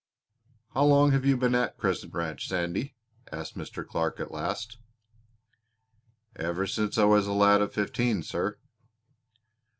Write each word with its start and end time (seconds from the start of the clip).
"How 0.73 0.83
long 0.85 1.11
have 1.11 1.25
you 1.25 1.37
been 1.37 1.53
at 1.53 1.77
Crescent 1.77 2.11
Ranch, 2.15 2.47
Sandy?" 2.47 2.95
asked 3.31 3.55
Mr. 3.55 3.85
Clark 3.85 4.19
at 4.19 4.31
last. 4.31 4.79
"Ever 6.35 6.65
since 6.65 6.97
I 6.97 7.03
was 7.03 7.27
a 7.27 7.33
lad 7.33 7.61
of 7.61 7.71
fifteen, 7.71 8.23
sir." 8.23 8.57